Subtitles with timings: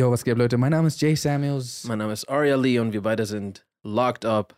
[0.00, 0.56] Yo, was geht, Leute?
[0.56, 1.84] Mein Name ist Jay Samuels.
[1.84, 4.56] Mein Name ist Aria Lee und wir beide sind locked up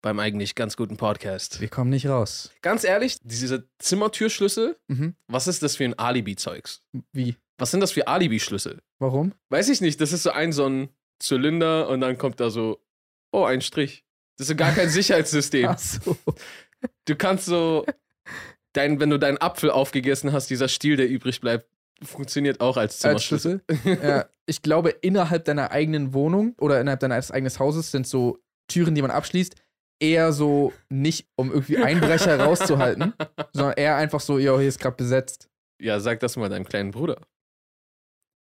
[0.00, 1.60] beim eigentlich ganz guten Podcast.
[1.60, 2.52] Wir kommen nicht raus.
[2.62, 5.16] Ganz ehrlich, diese Zimmertürschlüssel, Mhm.
[5.26, 6.82] was ist das für ein Alibi-Zeugs?
[7.12, 7.34] Wie?
[7.58, 8.80] Was sind das für Alibi-Schlüssel?
[9.00, 9.32] Warum?
[9.48, 12.78] Weiß ich nicht, das ist so ein so ein Zylinder und dann kommt da so,
[13.32, 14.04] oh, ein Strich.
[14.36, 15.66] Das ist so gar kein Sicherheitssystem.
[15.70, 16.16] Ach so.
[17.06, 17.84] Du kannst so,
[18.72, 21.66] dein, wenn du deinen Apfel aufgegessen hast, dieser Stiel, der übrig bleibt,
[22.04, 23.62] funktioniert auch als Als Zimmerschlüssel.
[23.68, 23.98] Schlüssel?
[24.02, 28.94] ja, ich glaube, innerhalb deiner eigenen Wohnung oder innerhalb deines eigenen Hauses sind so Türen,
[28.94, 29.54] die man abschließt,
[30.00, 33.14] eher so nicht, um irgendwie Einbrecher rauszuhalten,
[33.52, 35.48] sondern eher einfach so, yo, hier ist gerade besetzt.
[35.80, 37.20] Ja, sag das mal deinem kleinen Bruder.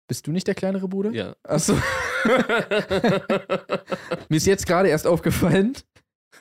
[0.09, 1.11] Bist du nicht der kleinere Bruder?
[1.11, 1.35] Ja.
[1.43, 1.75] Achso.
[4.29, 5.75] Mir ist jetzt gerade erst aufgefallen,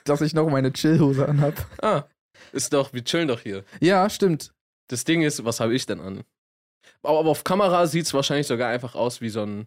[0.04, 1.54] dass ich noch meine Chillhose anhab.
[1.82, 2.04] ah,
[2.52, 3.64] ist doch, wir chillen doch hier.
[3.80, 4.52] Ja, stimmt.
[4.88, 6.22] Das Ding ist, was habe ich denn an?
[7.06, 9.66] Aber auf Kamera sieht es wahrscheinlich sogar einfach aus wie so ein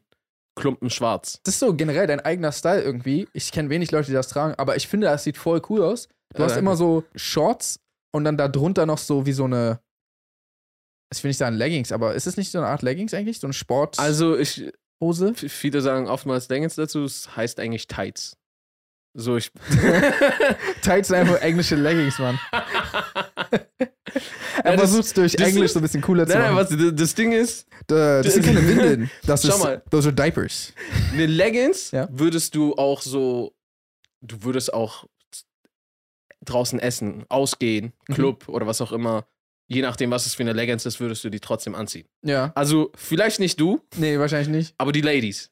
[0.56, 1.40] Klumpen schwarz.
[1.44, 3.28] Das ist so generell dein eigener Style irgendwie.
[3.34, 6.08] Ich kenne wenig Leute, die das tragen, aber ich finde, das sieht voll cool aus.
[6.34, 6.60] Du Ja, hast danke.
[6.60, 7.80] immer so Shorts
[8.12, 9.80] und dann da drunter noch so wie so eine.
[11.12, 13.40] Ich will nicht sagen Leggings, aber ist es nicht so eine Art Leggings eigentlich?
[13.40, 14.02] So eine Sporthose?
[14.06, 14.64] Also, ich,
[15.02, 18.38] f- viele sagen oftmals Leggings dazu, es heißt eigentlich Tights.
[19.14, 19.52] So, ich.
[20.82, 22.40] Tights sind einfach englische Leggings, Mann.
[24.64, 26.54] Er Ja, das- versucht es durch das- Englisch so ein bisschen cooler zu Nein, nein,
[26.56, 26.88] machen.
[26.90, 29.10] was, das Ding ist, Äh, das sind keine Windeln.
[29.26, 29.84] Das Schau ist, mal.
[29.90, 30.74] Those are diapers.
[31.14, 32.08] eine Leggings Ja.
[32.12, 33.54] würdest du auch so.
[34.22, 35.06] Du würdest auch
[36.44, 38.14] draußen essen, ausgehen, Mhm.
[38.14, 39.28] Club oder was auch immer.
[39.68, 42.08] Je nachdem, was es für eine Leggings ist, würdest du die trotzdem anziehen.
[42.24, 42.52] Ja.
[42.56, 44.74] Also, vielleicht nicht du, Nee, wahrscheinlich nicht.
[44.78, 45.52] aber die Ladies.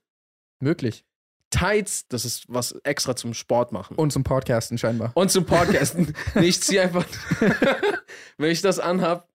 [0.59, 1.05] Möglich.
[1.49, 3.95] Tights, das ist was extra zum Sport machen.
[3.95, 5.11] Und zum Podcasten scheinbar.
[5.15, 6.13] Und zum Podcasten.
[6.35, 7.05] nee, ich ziehe einfach.
[8.37, 9.29] Wenn ich das anhab,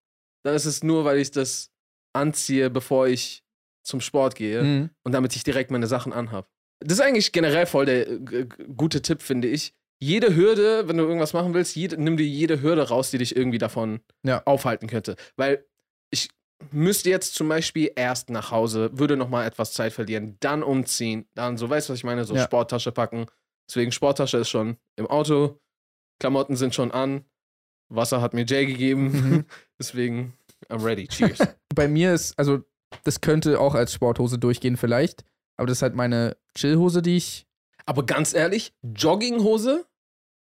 [0.44, 1.70] dann ist es nur, weil ich das
[2.14, 3.42] anziehe, bevor ich
[3.84, 4.90] zum Sport gehe Mhm.
[5.04, 6.48] und damit ich direkt meine Sachen anhab.
[6.80, 9.74] Das ist eigentlich generell voll der äh, gute Tipp, finde ich.
[10.00, 13.36] Jede Hürde, wenn du irgendwas machen willst, jede, nimm dir jede Hürde raus, die dich
[13.36, 14.42] irgendwie davon Ja.
[14.44, 15.16] aufhalten könnte.
[15.36, 15.64] Weil
[16.10, 16.28] ich
[16.70, 21.56] müsste jetzt zum Beispiel erst nach Hause, würde nochmal etwas Zeit verlieren, dann umziehen, dann
[21.56, 22.24] so, weißt du, was ich meine?
[22.24, 22.44] So Ja.
[22.44, 23.26] Sporttasche packen.
[23.68, 25.60] Deswegen Sporttasche ist schon im Auto,
[26.20, 27.24] Klamotten sind schon an,
[27.88, 29.04] Wasser hat mir Jay gegeben.
[29.12, 29.44] Mhm.
[29.78, 30.34] Deswegen,
[30.68, 31.06] I'm ready.
[31.08, 31.38] Cheers.
[31.74, 32.60] Bei mir ist, also,
[33.04, 35.24] das könnte auch als Sporthose durchgehen, vielleicht.
[35.56, 37.46] Aber das ist halt meine Chillhose, die ich.
[37.86, 39.86] Aber ganz ehrlich, Jogginghose,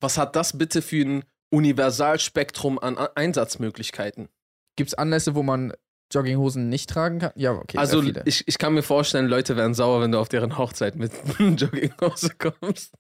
[0.02, 4.30] was hat das bitte für ein Universalspektrum an Einsatzmöglichkeiten?
[4.76, 5.74] Gibt es Anlässe, wo man
[6.14, 7.32] Jogginghosen nicht tragen kann?
[7.36, 7.78] Ja, okay.
[7.78, 11.12] also ich, ich kann mir vorstellen, Leute wären sauer, wenn du auf deren Hochzeit mit
[11.40, 12.94] Jogginghose kommst.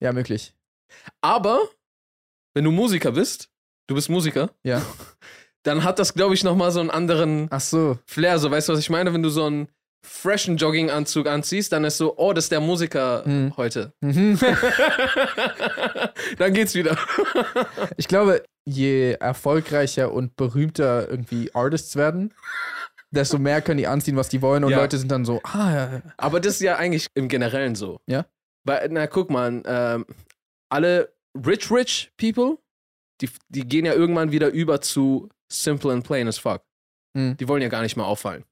[0.00, 0.54] ja, möglich.
[1.20, 1.60] Aber
[2.54, 3.50] wenn du Musiker bist,
[3.86, 4.82] du bist Musiker, Ja.
[5.62, 7.98] dann hat das, glaube ich, nochmal so einen anderen so.
[8.06, 8.38] Flair.
[8.38, 9.12] So, weißt du, was ich meine?
[9.12, 9.68] Wenn du so einen
[10.04, 13.56] freshen Jogginganzug anziehst, dann ist so, oh, das ist der Musiker Mhm.
[13.56, 13.92] heute.
[14.00, 14.38] Mhm.
[16.38, 16.96] dann geht's wieder.
[17.96, 22.34] Ich glaube, je erfolgreicher und berühmter irgendwie Artists werden,
[23.10, 24.64] desto mehr können die anziehen, was die wollen.
[24.64, 24.78] Und Ja.
[24.78, 26.02] Leute sind dann so, ah, ja.
[26.16, 28.00] Aber das ist ja eigentlich im Generellen so.
[28.06, 28.26] Ja?
[28.64, 30.06] Weil, na, guck mal, ähm,
[30.70, 31.12] alle
[31.46, 32.58] rich, rich people,
[33.20, 36.62] die, die gehen ja irgendwann wieder über zu simple and plain as fuck.
[37.14, 37.36] Mhm.
[37.38, 38.44] Die wollen ja gar nicht mehr auffallen.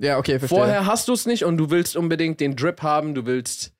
[0.00, 0.58] Ja, okay, verstehe.
[0.58, 3.72] Vorher hast du es nicht und du willst unbedingt den Drip haben, du willst,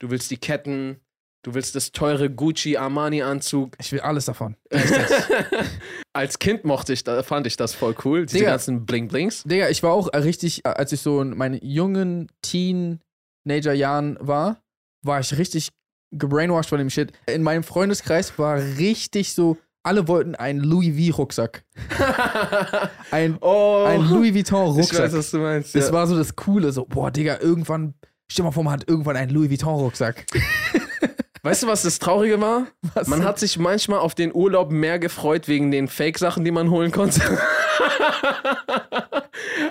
[0.00, 1.00] du willst die Ketten,
[1.44, 3.76] du willst das teure Gucci Armani Anzug.
[3.78, 4.56] Ich will alles davon.
[6.12, 8.50] Als Kind mochte ich, da fand ich das voll cool, diese Digga.
[8.50, 9.44] ganzen Bling Blings.
[9.44, 14.60] Digga, ich war auch richtig, äh, als ich so in meinen jungen Teenager-Jahren war,
[15.04, 15.68] war ich richtig
[16.10, 17.12] gebrainwashed von dem Shit.
[17.26, 21.64] In meinem Freundeskreis war richtig so, alle wollten einen Louis V-Rucksack.
[23.10, 25.12] Ein, oh, ein Louis ich weiß, Vuitton-Rucksack.
[25.14, 25.74] was du meinst.
[25.74, 25.92] Das ja.
[25.94, 27.94] war so das Coole, so, boah, Digga, irgendwann,
[28.30, 30.26] stell mal vor, man hat irgendwann einen Louis Vuitton-Rucksack.
[31.42, 32.66] Weißt du, was das Traurige war?
[32.92, 36.68] Was Man hat sich manchmal auf den Urlaub mehr gefreut wegen den Fake-Sachen, die man
[36.68, 37.22] holen konnte.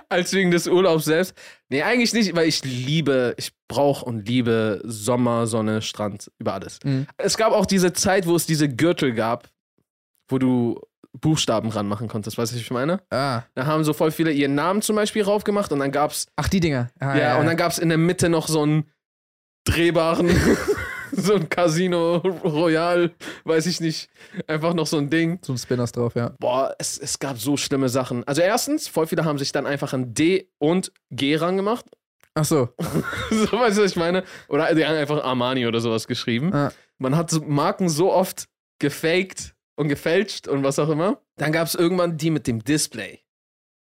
[0.09, 1.35] als wegen des Urlaubs selbst.
[1.69, 6.79] Nee, eigentlich nicht, weil ich liebe, ich brauche und liebe Sommer, Sonne, Strand, über alles.
[6.83, 7.05] Mhm.
[7.17, 9.49] Es gab auch diese Zeit, wo es diese Gürtel gab,
[10.27, 10.79] wo du
[11.13, 13.01] Buchstaben ranmachen konntest, weißt du, was ich meine?
[13.09, 13.43] Ah.
[13.55, 16.59] Da haben so voll viele ihren Namen zum Beispiel raufgemacht und dann gab's, Ach, die
[16.59, 16.89] Dinger.
[16.99, 18.85] Ah, ja, und dann gab's in der Mitte noch so einen
[19.65, 20.29] drehbaren,
[21.11, 23.11] so ein Casino Royal,
[23.45, 24.09] weiß ich nicht,
[24.47, 25.39] einfach noch so ein Ding.
[25.41, 26.33] so ein Spinners drauf, ja.
[26.39, 28.25] Boah, es, es gab so schlimme Sachen.
[28.27, 31.85] Also erstens, voll viele haben sich dann einfach ein D und G rangemacht.
[32.35, 32.69] Ach so.
[33.31, 34.23] so, weißt du, was ich meine?
[34.47, 36.53] Oder die haben einfach Armani oder sowas geschrieben.
[36.53, 36.71] Ah.
[36.99, 38.47] Man hat so Marken so oft
[38.79, 41.21] gefaked und gefälscht und was auch immer.
[41.37, 43.21] Dann gab es irgendwann die mit dem Display.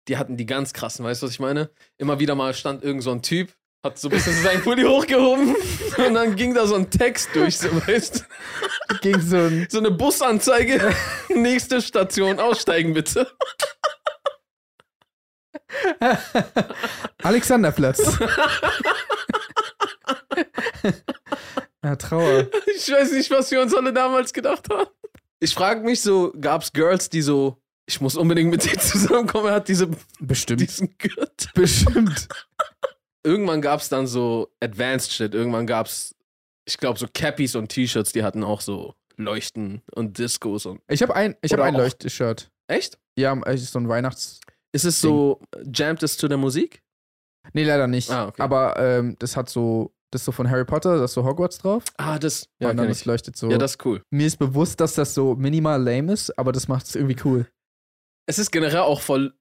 [0.09, 1.71] die hatten die ganz krassen, weißt du, was ich meine?
[1.99, 3.53] Immer wieder mal stand irgend so ein Typ,
[3.85, 5.55] hat so ein bisschen seinen Pulli hochgehoben
[5.99, 8.97] und dann ging da so ein Text durch, so weißt du?
[9.03, 9.67] Gegen so ein.
[9.71, 10.95] So eine Busanzeige.
[11.29, 13.31] Nächste Station, aussteigen bitte.
[17.23, 18.19] Alexanderplatz.
[21.85, 22.47] ja, Trauer.
[22.75, 24.91] Ich weiß nicht, was wir uns alle damals gedacht haben.
[25.41, 27.57] Ich frage mich so, gab es Girls, die so,
[27.87, 29.89] ich muss unbedingt mit dir zusammenkommen, er hat diese,
[30.21, 30.61] Bestimmt.
[30.61, 31.51] diesen Gürtel.
[31.55, 32.29] Bestimmt.
[33.25, 36.15] Irgendwann gab es dann so Advanced Shit, irgendwann gab es,
[36.67, 40.81] ich glaube, so Cappies und T-Shirts, die hatten auch so Leuchten und Discos und.
[40.89, 42.51] Ich habe ein, ich hab Oder ein auch- Leuchtshirt.
[42.69, 42.99] Echt?
[43.19, 44.41] Ja, es ist so ein Weihnachts.
[44.73, 45.41] Ist es so,
[45.75, 46.83] jammt es zu der Musik?
[47.53, 48.11] Nee, leider nicht.
[48.11, 48.41] Ah, okay.
[48.41, 51.59] Aber ähm, das hat so, das ist so von Harry Potter, da ist so Hogwarts
[51.59, 51.85] drauf.
[51.97, 52.49] Ah, das.
[52.59, 53.49] Ja, und dann das leuchtet so.
[53.51, 54.03] ja das ist cool.
[54.11, 57.47] Mir ist bewusst, dass das so minimal lame ist, aber das macht es irgendwie cool.
[58.27, 59.35] Es ist generell auch voll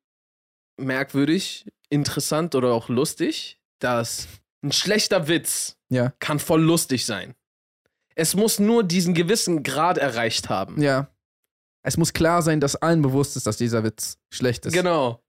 [0.80, 4.27] merkwürdig, interessant oder auch lustig, dass
[4.63, 6.13] ein schlechter Witz Ja.
[6.19, 7.36] kann voll lustig sein.
[8.16, 10.81] Es muss nur diesen gewissen Grad erreicht haben.
[10.81, 11.10] Ja.
[11.83, 14.74] Es muss klar sein, dass allen bewusst ist, dass dieser Witz schlecht ist.
[14.74, 15.24] Genau.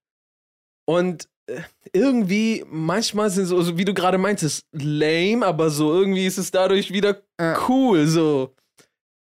[0.86, 1.28] Und
[1.92, 6.50] irgendwie, manchmal sind so, so, wie du gerade meintest, lame, aber so irgendwie ist es
[6.50, 7.22] dadurch wieder
[7.68, 8.06] cool.
[8.06, 8.54] So,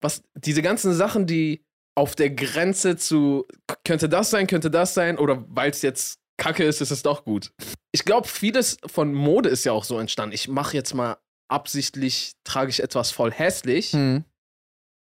[0.00, 1.64] was, diese ganzen Sachen, die
[1.94, 3.46] auf der Grenze zu,
[3.84, 7.24] könnte das sein, könnte das sein, oder weil es jetzt kacke ist, ist es doch
[7.24, 7.52] gut.
[7.92, 10.34] Ich glaube, vieles von Mode ist ja auch so entstanden.
[10.34, 11.18] Ich mache jetzt mal
[11.48, 14.24] absichtlich, trage ich etwas voll hässlich, hm.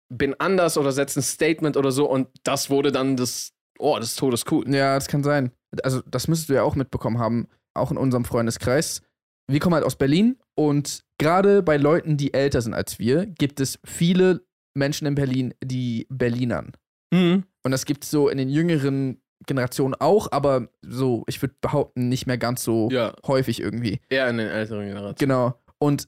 [0.10, 4.10] bin anders oder setze ein Statement oder so und das wurde dann das, oh, das
[4.12, 4.68] ist todescool.
[4.74, 5.52] Ja, das kann sein.
[5.84, 9.02] Also, das müsstest du ja auch mitbekommen haben, auch in unserem Freundeskreis.
[9.50, 13.60] Wir kommen halt aus Berlin und gerade bei Leuten, die älter sind als wir, gibt
[13.60, 14.46] es viele
[14.76, 16.72] Menschen in Berlin, die Berlinern.
[17.14, 17.44] Mhm.
[17.64, 22.08] Und das gibt es so in den jüngeren Generationen auch, aber so, ich würde behaupten,
[22.08, 24.00] nicht mehr ganz so Ja, häufig irgendwie.
[24.10, 25.16] eher in den älteren Generationen.
[25.18, 25.60] Genau.
[25.80, 26.08] Und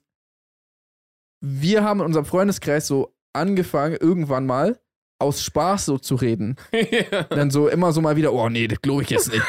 [1.41, 4.79] wir haben in unserem Freundeskreis so angefangen, irgendwann mal
[5.19, 6.55] aus Spaß so zu reden.
[6.73, 7.23] ja.
[7.23, 9.43] Dann so immer so mal wieder, oh nee, das glaube ich jetzt nicht.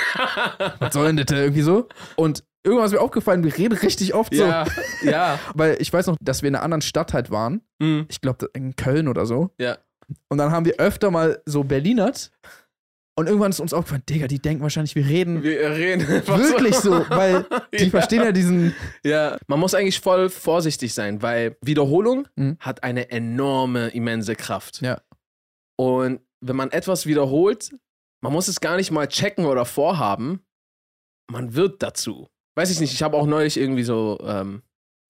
[0.78, 1.88] Was soll denn das da irgendwie so?
[2.16, 4.66] Und irgendwann ist mir aufgefallen, wir reden richtig oft ja,
[5.00, 5.08] so.
[5.08, 5.38] ja.
[5.54, 7.62] Weil ich weiß noch, dass wir in einer anderen Stadt halt waren.
[7.78, 8.06] Mhm.
[8.08, 9.50] Ich glaube, in Köln oder so.
[9.58, 9.78] Ja.
[10.28, 12.30] Und dann haben wir öfter mal so Berlinert.
[13.18, 17.02] Und irgendwann ist uns aufgefallen, Digga, die denken wahrscheinlich, wir reden Wir reden wirklich so,
[17.08, 17.46] weil
[17.78, 17.90] die ja.
[17.90, 18.74] verstehen ja diesen.
[19.04, 22.58] Ja, man muss eigentlich voll vorsichtig sein, weil Wiederholung Mhm.
[22.60, 24.82] hat eine enorme, immense Kraft.
[24.82, 25.00] Ja.
[25.76, 27.74] Und wenn man etwas wiederholt,
[28.22, 30.44] man muss es gar nicht mal checken oder vorhaben,
[31.30, 32.28] man wird dazu.
[32.56, 34.62] Weiß ich nicht, ich habe auch neulich irgendwie so, ähm,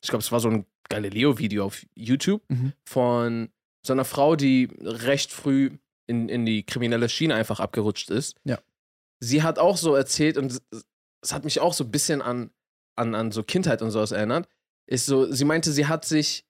[0.02, 2.72] ich glaube, es war so ein Galileo-Video auf YouTube Mhm.
[2.88, 3.48] von
[3.84, 5.78] so einer Frau, die recht früh
[6.08, 8.36] in, in die kriminelle Schiene einfach abgerutscht ist.
[8.44, 8.58] Ja.
[9.20, 12.50] Sie hat auch so erzählt und es- hat mich auch so ein bisschen an,
[12.96, 14.48] an, an so Kindheit und sowas erinnert.
[14.88, 16.44] Ist so, sie meinte, sie hat sich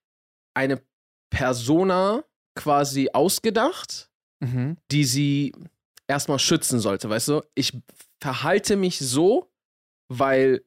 [0.54, 0.82] eine
[1.30, 2.24] Persona
[2.56, 4.10] quasi ausgedacht,
[4.42, 4.76] Mhm.
[4.90, 5.52] die sie
[6.08, 7.42] erstmal schützen sollte, weißt du?
[7.54, 7.72] Ich
[8.20, 9.50] verhalte mich so,
[10.08, 10.64] weil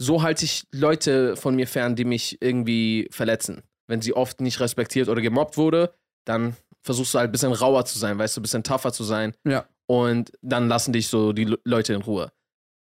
[0.00, 3.62] so halte ich Leute von mir fern, die mich irgendwie verletzen.
[3.88, 5.94] Wenn sie oft nicht respektiert oder gemobbt wurde,
[6.26, 9.04] dann versuchst du halt ein bisschen rauer zu sein, weißt du, ein bisschen tougher zu
[9.04, 9.34] sein.
[9.44, 9.68] Ja.
[9.86, 12.32] Und dann lassen dich so die Le- Leute in Ruhe.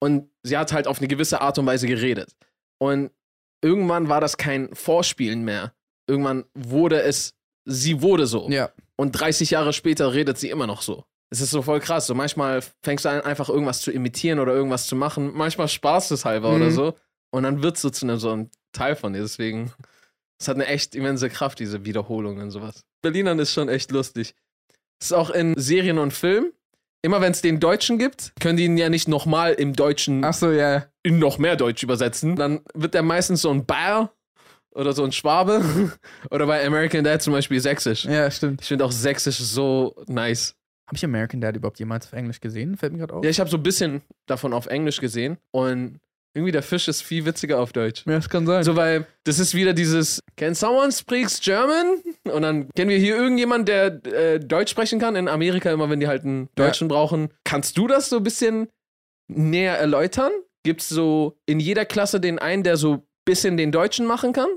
[0.00, 2.34] Und sie hat halt auf eine gewisse Art und Weise geredet.
[2.78, 3.10] Und
[3.62, 5.74] irgendwann war das kein Vorspielen mehr.
[6.06, 7.34] Irgendwann wurde es,
[7.64, 8.48] sie wurde so.
[8.50, 8.70] Ja.
[8.96, 11.04] Und 30 Jahre später redet sie immer noch so.
[11.30, 12.06] Es ist so voll krass.
[12.06, 15.32] So manchmal fängst du an, einfach irgendwas zu imitieren oder irgendwas zu machen.
[15.34, 16.56] Manchmal spaßeshalber Mhm.
[16.56, 16.94] oder so.
[17.32, 19.22] Und dann wird es so zu einem so einem Teil von dir.
[19.22, 19.72] Deswegen,
[20.38, 22.84] es hat eine echt immense Kraft, diese Wiederholung und sowas.
[23.02, 24.34] Berlinern ist schon echt lustig.
[25.00, 26.52] Es ist auch in Serien und Filmen.
[27.02, 30.32] Immer wenn es den Deutschen gibt, können die ihn ja nicht nochmal im Deutschen Ach
[30.32, 30.86] so, ja.
[31.02, 32.36] in noch mehr Deutsch übersetzen.
[32.36, 34.10] Dann wird der meistens so ein Bayer
[34.74, 35.62] oder so ein Schwabe.
[36.30, 38.04] oder bei American Dad zum Beispiel Sächsisch.
[38.04, 38.62] Ja, stimmt.
[38.62, 40.54] Ich finde auch Sächsisch so nice.
[40.86, 42.76] Habe ich American Dad überhaupt jemals auf Englisch gesehen?
[42.76, 43.24] Fällt mir gerade auf.
[43.24, 45.98] Ja, ich habe so ein bisschen davon auf Englisch gesehen und
[46.34, 48.04] irgendwie der Fisch ist viel witziger auf Deutsch.
[48.06, 48.64] Ja, das kann sein.
[48.64, 52.02] So, weil das ist wieder dieses Can someone speaks German?
[52.24, 55.14] Und dann kennen wir hier irgendjemand, der äh, Deutsch sprechen kann.
[55.14, 57.28] In Amerika immer, wenn die halt einen Deutschen brauchen.
[57.44, 58.68] Kannst du das so ein bisschen
[59.28, 60.32] näher erläutern?
[60.64, 64.32] Gibt es so in jeder Klasse den einen, der so ein bisschen den Deutschen machen
[64.32, 64.48] kann?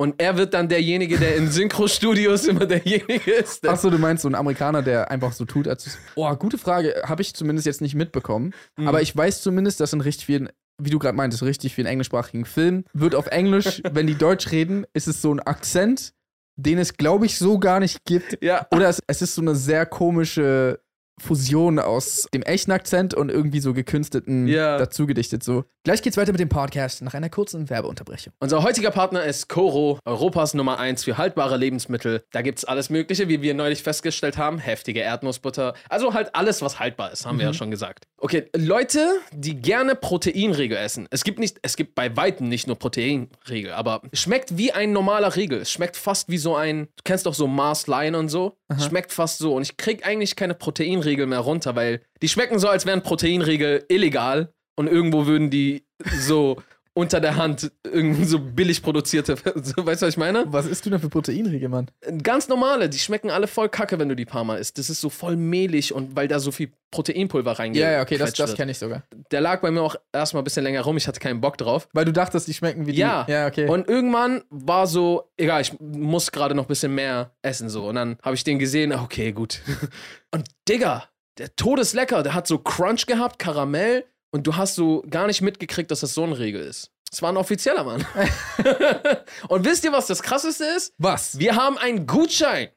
[0.00, 3.64] Und er wird dann derjenige, der in Synchro-Studios immer derjenige ist.
[3.64, 5.86] Der Achso, du meinst so ein Amerikaner, der einfach so tut, als.
[5.86, 6.94] es- Oh, gute Frage.
[7.04, 8.52] Habe ich zumindest jetzt nicht mitbekommen.
[8.76, 8.86] Mhm.
[8.86, 10.50] Aber ich weiß zumindest, dass in richtig vielen,
[10.80, 14.86] wie du gerade meintest, richtig vielen englischsprachigen Filmen wird auf Englisch, wenn die Deutsch reden,
[14.94, 16.12] ist es so ein Akzent,
[16.56, 18.38] den es, glaube ich, so gar nicht gibt.
[18.42, 20.78] ja, Oder es, es ist so eine sehr komische
[21.20, 24.78] Fusion aus dem echten Akzent und irgendwie so gekünstelten Ja.
[24.78, 25.64] dazugedichtet so.
[25.84, 28.32] Gleich geht's weiter mit dem Podcast nach einer kurzen Werbeunterbrechung.
[28.40, 32.22] Unser heutiger Partner ist Coro, Europas Nummer 1 für haltbare Lebensmittel.
[32.32, 34.58] Da gibt's alles Mögliche, wie wir neulich festgestellt haben.
[34.58, 35.74] Heftige Erdnussbutter.
[35.88, 38.04] Also halt alles, was haltbar ist, haben wir ja schon gesagt.
[38.18, 39.00] Okay, Leute,
[39.32, 41.06] die gerne Proteinriegel essen.
[41.10, 44.92] Es gibt nicht, es gibt bei Weitem nicht nur Proteinriegel, aber es schmeckt wie ein
[44.92, 45.60] normaler Riegel.
[45.60, 48.57] Es schmeckt fast wie so ein, du kennst doch so Mars Line und so.
[48.68, 49.54] Es Schmeckt fast so.
[49.54, 53.86] Und ich krieg eigentlich keine Proteinriegel mehr runter, weil die schmecken so, als wären Proteinriegel
[53.88, 55.86] illegal und irgendwo würden die
[56.20, 56.62] so
[56.98, 60.46] unter der Hand irgendwie so billig produzierte, weißt du, was ich meine?
[60.48, 61.88] Was isst du denn für Proteinriegel, Mann?
[62.24, 64.78] Ganz normale, die schmecken alle voll kacke, wenn du die paar Mal isst.
[64.78, 67.82] Das ist so voll mehlig und weil da so viel Proteinpulver reingeht.
[67.82, 69.04] Ja, ja, okay, das, das kenne ich sogar.
[69.30, 71.88] Der lag bei mir auch erstmal ein bisschen länger rum, ich hatte keinen Bock drauf.
[71.92, 72.98] Weil du dachtest, die schmecken wie die.
[72.98, 73.24] Ja.
[73.28, 73.68] Ja, okay.
[73.68, 77.88] Und irgendwann war so, egal, ich muss gerade noch ein bisschen mehr essen so.
[77.88, 79.60] Und dann habe ich den gesehen, okay, gut.
[80.34, 81.04] Und Digga,
[81.38, 85.90] der todeslecker, der hat so Crunch gehabt, Karamell und du hast so gar nicht mitgekriegt,
[85.90, 86.90] dass das so ein Regel ist.
[87.10, 88.06] Es war ein offizieller Mann.
[89.48, 90.92] und wisst ihr, was das krasseste ist?
[90.98, 91.38] Was?
[91.38, 92.68] Wir haben einen Gutschein.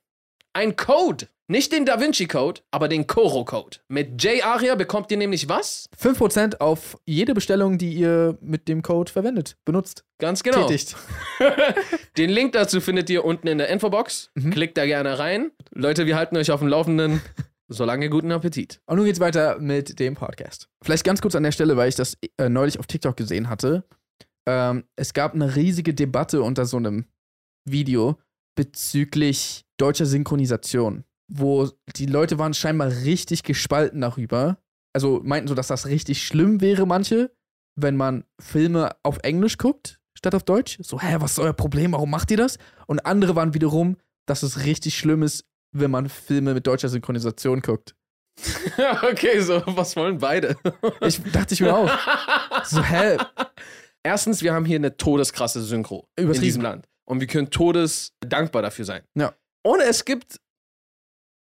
[0.54, 1.28] Ein Code.
[1.52, 3.80] Nicht den Da Vinci Code, aber den Koro Code.
[3.90, 5.90] Mit J Aria bekommt ihr nämlich was?
[6.02, 10.66] 5% auf jede Bestellung, die ihr mit dem Code verwendet, benutzt, Ganz genau.
[10.66, 10.96] tätigt.
[12.18, 14.32] Den Link dazu findet ihr unten in der Infobox.
[14.36, 14.52] Mhm.
[14.52, 15.52] Klickt da gerne rein.
[15.72, 17.22] Leute, wir halten euch auf dem Laufenden.
[17.74, 18.82] Solange guten Appetit.
[18.86, 20.68] Und nun geht's weiter mit dem Podcast.
[20.84, 23.86] Vielleicht ganz kurz an der Stelle, weil ich das äh, neulich auf TikTok gesehen hatte.
[24.46, 27.06] Ähm, es gab eine riesige Debatte unter so einem
[27.66, 28.20] Video
[28.58, 34.58] bezüglich deutscher Synchronisation, wo die Leute waren scheinbar richtig gespalten darüber.
[34.94, 37.32] Also meinten so, dass das richtig schlimm wäre, manche,
[37.80, 40.78] wenn man Filme auf Englisch guckt, statt auf Deutsch.
[40.82, 41.94] So, hä, was ist euer Problem?
[41.94, 42.58] Warum macht ihr das?
[42.88, 43.96] Und andere waren wiederum,
[44.28, 47.96] dass es richtig schlimm ist, wenn man Filme mit deutscher Synchronisation guckt.
[49.04, 50.56] okay, so, was wollen beide?
[51.02, 51.92] Ich dachte ich mir auch.
[52.66, 53.18] So, hä?
[54.04, 56.88] Erstens, wir haben hier eine todeskrasse Synchro in diesem Land.
[57.06, 59.02] Und wir können todes dankbar dafür sein.
[59.16, 59.34] Ja.
[59.64, 60.40] Und es gibt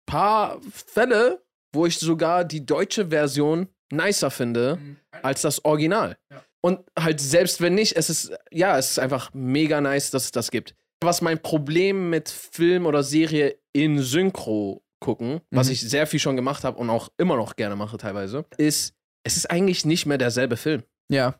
[0.05, 1.43] paar Fälle,
[1.73, 4.79] wo ich sogar die deutsche Version nicer finde
[5.21, 6.17] als das Original.
[6.31, 6.43] Ja.
[6.61, 10.31] Und halt selbst wenn nicht, es ist, ja, es ist einfach mega nice, dass es
[10.31, 10.75] das gibt.
[11.03, 15.73] Was mein Problem mit Film oder Serie in Synchro gucken, was Mhm.
[15.73, 18.93] ich sehr viel schon gemacht habe und auch immer noch gerne mache teilweise, ist,
[19.23, 20.83] es ist eigentlich nicht mehr derselbe Film.
[21.09, 21.35] Ja,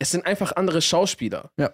[0.00, 1.50] Es sind einfach andere Schauspieler.
[1.58, 1.72] Ja.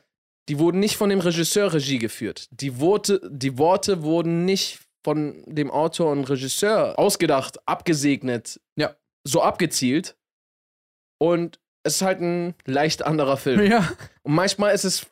[0.49, 2.49] Die wurden nicht von dem Regisseur Regie geführt.
[2.53, 8.95] Die Worte, die Worte wurden nicht von dem Autor und Regisseur ausgedacht, abgesegnet, Ja.
[9.25, 10.17] so abgezielt.
[11.21, 13.61] Und es ist halt ein leicht anderer Film.
[13.71, 13.91] ja.
[14.23, 15.07] Und manchmal ist es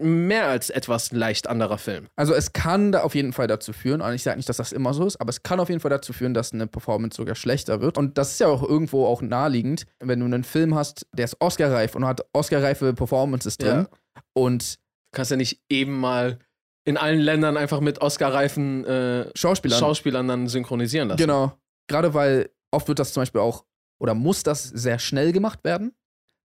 [0.00, 2.08] mehr als etwas leicht anderer Film.
[2.16, 4.72] Also es kann da auf jeden Fall dazu führen, und ich sage nicht, dass das
[4.72, 7.34] immer so ist, aber es kann auf jeden Fall dazu führen, dass eine Performance sogar
[7.34, 7.98] schlechter wird.
[7.98, 11.36] Und das ist ja auch irgendwo auch naheliegend, wenn du einen Film hast, der ist
[11.40, 13.86] Oscar-reif und hat Oscar-reife Performances drin.
[14.32, 14.78] Und
[15.12, 16.38] Du kannst ja nicht eben mal
[16.84, 19.78] in allen Ländern einfach mit Oscar-reifen äh, Schauspielern.
[19.78, 21.18] Schauspielern dann synchronisieren lassen.
[21.18, 21.52] Genau.
[21.88, 23.64] Gerade weil oft wird das zum Beispiel auch,
[24.00, 25.92] oder muss das sehr schnell gemacht werden.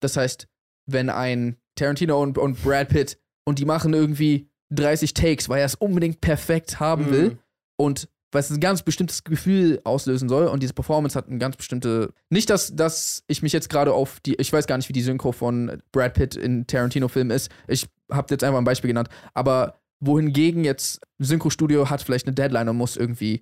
[0.01, 0.48] Das heißt,
[0.89, 5.66] wenn ein Tarantino und, und Brad Pitt und die machen irgendwie 30 Takes, weil er
[5.66, 7.12] es unbedingt perfekt haben Mhm.
[7.12, 7.38] will
[7.78, 11.56] und weil es ein ganz bestimmtes Gefühl auslösen soll und diese Performance hat eine ganz
[11.56, 12.14] bestimmte.
[12.32, 14.34] Nicht, dass, dass ich mich jetzt gerade auf die.
[14.36, 17.52] Ich weiß gar nicht, wie die Synchro von Brad Pitt in Tarantino-Filmen ist.
[17.68, 19.10] Ich habe jetzt einfach ein Beispiel genannt.
[19.36, 23.40] Aber wohingegen jetzt ein Synchro-Studio hat vielleicht eine Deadline und muss irgendwie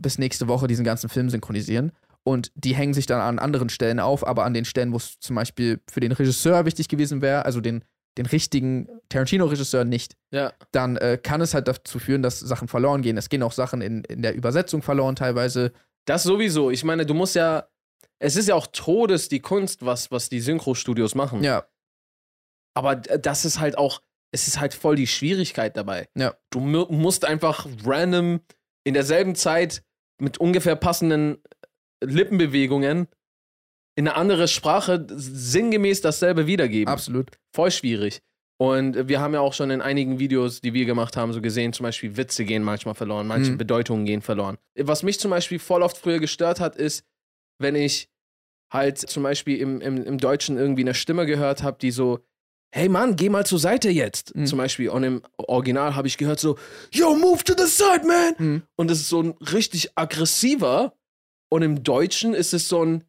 [0.00, 1.90] bis nächste Woche diesen ganzen Film synchronisieren.
[2.22, 5.18] Und die hängen sich dann an anderen Stellen auf, aber an den Stellen, wo es
[5.18, 7.82] zum Beispiel für den Regisseur wichtig gewesen wäre, also den,
[8.20, 10.52] den richtigen Tarantino-Regisseur nicht, Ja.
[10.72, 13.16] dann äh, kann es halt dazu führen, dass Sachen verloren gehen.
[13.16, 15.72] Es gehen auch Sachen in, in der Übersetzung verloren teilweise.
[16.06, 16.70] Das sowieso.
[16.70, 17.66] Ich meine, du musst ja.
[18.22, 21.42] Es ist ja auch Todes die Kunst, was, was die Synchro-Studios machen.
[21.42, 21.64] Ja,
[22.74, 24.02] Aber das ist halt auch.
[24.32, 26.08] Es ist halt voll die Schwierigkeit dabei.
[26.16, 26.34] Ja.
[26.50, 28.40] Du mu- musst einfach random
[28.84, 29.82] in derselben Zeit
[30.20, 31.42] mit ungefähr passenden
[32.04, 33.08] Lippenbewegungen
[33.96, 36.92] in eine andere Sprache sinngemäß dasselbe wiedergeben.
[36.92, 37.30] absolut.
[37.54, 38.20] Voll schwierig.
[38.58, 41.72] Und wir haben ja auch schon in einigen Videos, die wir gemacht haben, so gesehen,
[41.72, 43.58] zum Beispiel Witze gehen manchmal verloren, manche Mhm.
[43.58, 44.58] Bedeutungen gehen verloren.
[44.78, 47.04] Was mich zum Beispiel voll oft früher gestört hat, ist,
[47.58, 48.10] wenn ich
[48.70, 52.20] halt zum Beispiel im, im, im Deutschen irgendwie eine Stimme gehört habe, die so,
[52.72, 54.36] hey Mann, geh mal zur Seite jetzt.
[54.36, 54.46] Mhm.
[54.46, 54.90] Zum Beispiel.
[54.90, 56.56] Und im Original habe ich gehört so,
[56.92, 58.34] yo, move to the side, man.
[58.38, 58.62] Mhm.
[58.76, 60.94] Und es ist so ein richtig aggressiver.
[61.48, 63.04] Und im Deutschen ist es so ein,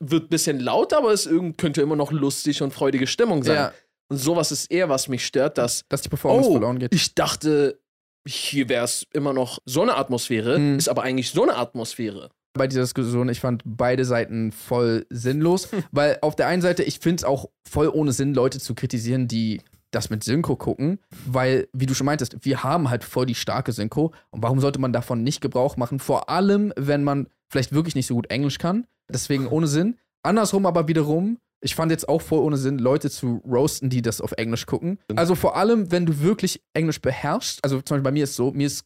[0.00, 3.54] wird ein bisschen lauter, aber es könnte immer noch lustig und freudige Stimmung sein.
[3.56, 3.72] Ja,
[4.10, 6.94] Und sowas ist eher, was mich stört, dass, dass die Performance oh, verloren geht.
[6.94, 7.80] ich dachte,
[8.26, 10.78] hier wäre es immer noch so eine Atmosphäre, Mhm.
[10.78, 12.30] ist aber eigentlich so eine Atmosphäre.
[12.56, 17.00] bei dieser Diskussion, ich fand beide Seiten voll sinnlos, weil auf der einen Seite, ich
[17.00, 19.60] finde es auch voll ohne Sinn, Leute zu kritisieren, die
[19.90, 23.72] das mit Synchro gucken, weil, wie du schon meintest, wir haben halt voll die starke
[23.72, 25.98] Synchro und warum sollte man davon nicht Gebrauch machen?
[25.98, 29.98] Vor allem, wenn man vielleicht wirklich nicht so gut Englisch kann, deswegen ohne Sinn.
[30.22, 34.20] Andersrum aber wiederum, ich fand jetzt auch voll ohne Sinn, Leute zu roasten, die das
[34.20, 34.98] auf Englisch gucken.
[35.16, 38.50] Also vor allem, wenn du wirklich Englisch beherrschst, also zum Beispiel bei mir ist so,
[38.52, 38.84] mir ist,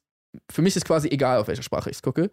[0.51, 2.31] für mich ist quasi egal, auf welcher Sprache ich es gucke.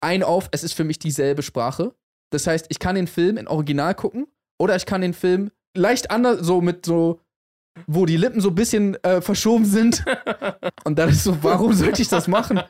[0.00, 1.94] Ein auf, es ist für mich dieselbe Sprache.
[2.30, 4.26] Das heißt, ich kann den Film in Original gucken
[4.58, 7.20] oder ich kann den Film leicht anders, so mit so,
[7.86, 10.04] wo die Lippen so ein bisschen äh, verschoben sind.
[10.84, 12.60] Und dann ist so, warum sollte ich das machen?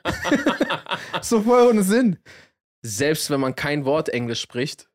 [1.22, 2.18] so voll ohne Sinn.
[2.86, 4.88] Selbst wenn man kein Wort Englisch spricht,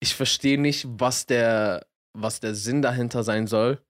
[0.00, 3.80] ich verstehe nicht, was der, was der Sinn dahinter sein soll,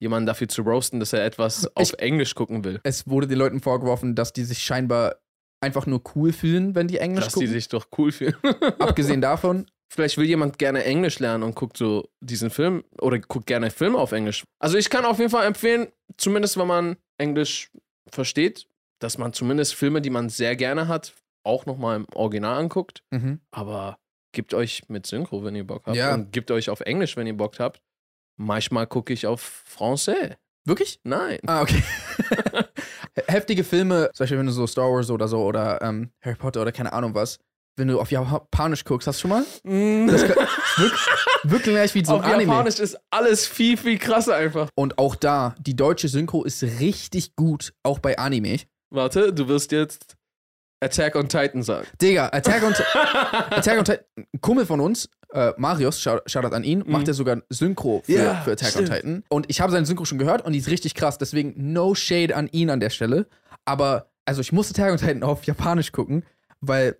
[0.00, 2.80] jemanden dafür zu roasten, dass er etwas auf Englisch gucken will.
[2.84, 5.16] Es wurde den Leuten vorgeworfen, dass die sich scheinbar
[5.60, 7.48] einfach nur cool fühlen, wenn die Englisch Dass gucken.
[7.48, 8.36] die sich doch cool fühlen.
[8.78, 13.46] Abgesehen davon, Vielleicht will jemand gerne Englisch lernen und guckt so diesen Film oder guckt
[13.46, 14.44] gerne Filme auf Englisch.
[14.58, 15.88] Also ich kann auf jeden Fall empfehlen,
[16.18, 17.70] zumindest wenn man Englisch
[18.10, 18.68] versteht,
[19.00, 21.14] dass man zumindest Filme, die man sehr gerne hat,
[21.48, 23.02] auch nochmal im Original anguckt.
[23.10, 23.40] mhm.
[23.50, 23.98] Aber
[24.32, 25.96] gebt euch mit Synchro, wenn ihr Bock habt.
[25.96, 26.14] Ja.
[26.14, 27.80] Und gebt euch auf Englisch, wenn ihr Bock habt.
[28.36, 30.36] Manchmal gucke ich auf Français.
[30.64, 31.00] wirklich?
[31.02, 31.38] Nein.
[31.46, 31.82] Ah, okay.
[33.26, 36.60] Heftige Filme, zum Beispiel wenn du so Star Wars oder so oder ähm, Harry Potter
[36.62, 37.38] oder keine Ahnung was,
[37.78, 39.44] wenn du auf Japanisch guckst, hast du schon mal?
[40.06, 40.36] Das kann,
[40.76, 41.06] wirklich,
[41.44, 42.52] wirklich gleich wie so ein auf Anime.
[42.52, 44.68] Japanisch ist alles viel, viel krasser einfach.
[44.74, 48.58] Und auch da, die deutsche Synchro ist richtig gut, auch bei Anime.
[48.90, 50.17] Warte, du wirst jetzt
[50.80, 51.86] Attack on Titan sagen.
[52.00, 52.72] Digga, Attack on,
[53.50, 57.14] Attack on Titan, ein Kumpel von uns, äh, Marius, Shou- Shoutout an ihn, macht ja
[57.14, 58.18] sogar Synchro für, Mhm.
[58.18, 58.90] Ja, für Attack stimmt.
[58.90, 59.24] on Titan.
[59.28, 62.34] Und ich habe seinen Synchro schon gehört und die ist richtig krass, deswegen no shade
[62.36, 63.26] an ihn an der Stelle.
[63.64, 66.24] Aber, also ich musste Attack on Titan auf Japanisch gucken,
[66.60, 66.96] weil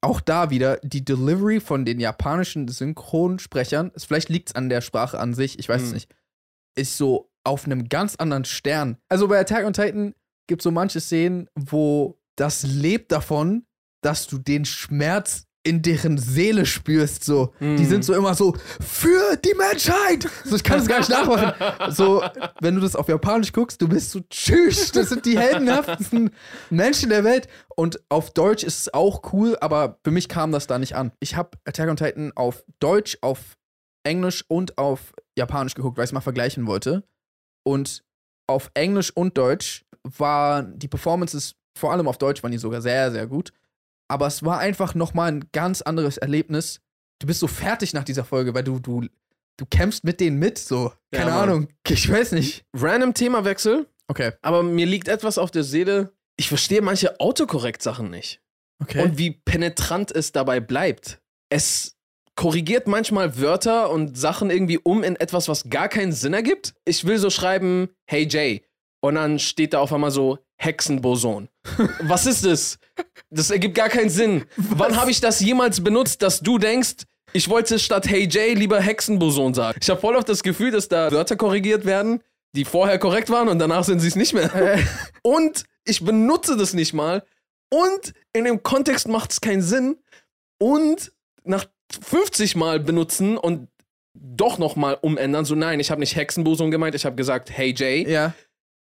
[0.00, 4.80] auch da wieder die Delivery von den japanischen Synchronsprechern, es- vielleicht liegt es an der
[4.80, 5.94] Sprache an sich, ich weiß es Mhm.
[5.94, 6.14] nicht,
[6.74, 8.96] ist so auf einem ganz anderen Stern.
[9.08, 10.14] Also bei Attack on Titan
[10.48, 13.66] gibt es so manche Szenen, wo das lebt davon,
[14.02, 17.52] dass du den Schmerz in deren Seele spürst, so.
[17.60, 17.86] Die Mhm.
[17.86, 20.26] sind so immer so, für die Menschheit!
[20.44, 21.52] So, ich kann es gar nicht nachmachen.
[21.94, 22.20] So,
[22.60, 26.30] wenn du das auf Japanisch guckst, du bist so, tschüss, das sind die heldenhaftesten
[26.70, 27.46] Menschen der Welt.
[27.76, 31.12] Und auf Deutsch ist es auch cool, aber für mich kam das da nicht an.
[31.20, 33.56] Ich habe Attack on Titan auf Deutsch, auf
[34.02, 37.04] Englisch und auf Japanisch geguckt, weil ich es mal vergleichen wollte.
[37.64, 38.02] Und
[38.48, 43.10] auf Englisch und Deutsch waren die Performances, vor allem auf Deutsch, waren die sogar sehr,
[43.12, 43.52] sehr gut.
[44.08, 46.80] Aber es war einfach nochmal ein ganz anderes Erlebnis.
[47.18, 49.06] Du bist so fertig nach dieser Folge, weil du, du,
[49.56, 50.92] du kämpfst mit denen mit, so.
[51.12, 51.40] Ja, Keine Mann.
[51.48, 51.68] Ahnung.
[51.88, 52.64] Ich weiß nicht.
[52.74, 54.32] Random Themawechsel, Okay.
[54.42, 56.12] aber mir liegt etwas auf der Seele.
[56.36, 58.40] Ich verstehe manche Autokorrekt-Sachen nicht.
[58.82, 59.02] Okay.
[59.02, 61.20] Und wie penetrant es dabei bleibt.
[61.50, 61.96] Es
[62.34, 66.74] korrigiert manchmal Wörter und Sachen irgendwie um in etwas, was gar keinen Sinn ergibt.
[66.84, 68.64] Ich will so schreiben, hey Jay.
[69.04, 71.48] Und dann steht da auf einmal so Hexenboson.
[72.02, 72.78] Was ist das?
[73.30, 74.44] Das ergibt gar keinen Sinn.
[74.56, 78.80] Wann habe ich das jemals benutzt, dass du denkst, ich wollte statt Hey Jay lieber
[78.80, 79.78] Hexenboson sagen?
[79.82, 82.22] Ich habe voll oft das Gefühl, dass da Wörter korrigiert werden,
[82.54, 84.54] die vorher korrekt waren und danach sind sie es nicht mehr.
[84.54, 84.82] Äh,
[85.22, 87.24] Und ich benutze das nicht mal.
[87.70, 89.96] Und in dem Kontext macht es keinen Sinn.
[90.58, 91.12] Und
[91.42, 93.68] nach 50 Mal benutzen und
[94.14, 98.08] doch nochmal umändern, so nein, ich habe nicht Hexenboson gemeint, ich habe gesagt, hey Jay,
[98.08, 98.34] ja.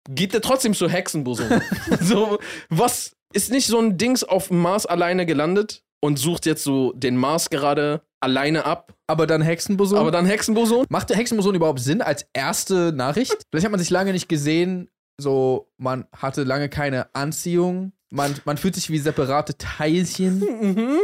[0.08, 1.60] Gibt er trotzdem zu Hexenboson.
[2.00, 6.64] so, was ist nicht so ein Dings auf dem Mars alleine gelandet und sucht jetzt
[6.64, 9.98] so den Mars gerade alleine ab, Aber dann Hexenboson.
[9.98, 10.86] aber dann Hexenboson?
[10.88, 13.36] Macht der Hexenboson überhaupt Sinn als erste Nachricht?
[13.50, 17.92] Vielleicht hat man sich lange nicht gesehen, so man hatte lange keine Anziehung.
[18.10, 20.40] Man, man fühlt sich wie separate Teilchen.
[20.40, 20.98] Mhm.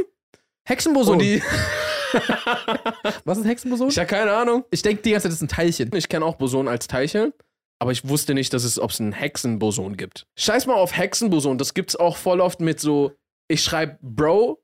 [0.64, 1.14] Hexenboson.
[1.14, 1.40] Und die,
[3.24, 3.88] Was ist Hexenboson?
[3.88, 4.64] ich habe keine Ahnung.
[4.70, 5.90] Ich denke die ganze Zeit, das ist ein Teilchen.
[5.94, 7.32] Ich kenne auch Boson als Teilchen,
[7.78, 10.26] aber ich wusste nicht, dass es, ob es einen Hexenboson gibt.
[10.36, 13.12] Scheiß mal auf Hexenboson, das gibt's auch voll oft mit so,
[13.48, 14.62] ich schreibe Bro,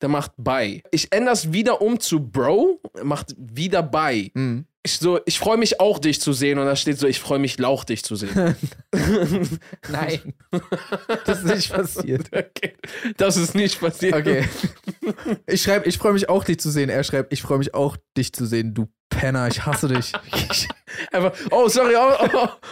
[0.00, 0.82] der macht bei.
[0.90, 4.30] Ich ändere es wieder um zu Bro, macht wieder bei.
[4.34, 4.66] Hm.
[4.84, 6.58] Ich so, ich freue mich auch, dich zu sehen.
[6.58, 8.56] Und da steht so, ich freue mich, Lauch, dich zu sehen.
[9.88, 10.34] Nein.
[11.24, 12.26] das ist nicht passiert.
[12.32, 12.74] okay.
[13.16, 14.14] Das ist nicht passiert.
[14.14, 14.48] Okay.
[15.46, 16.88] Ich schreibe, ich freue mich auch, dich zu sehen.
[16.88, 20.12] Er schreibt, ich freue mich auch, dich zu sehen, du Penner, ich hasse dich.
[21.10, 21.96] Einfach, oh, sorry,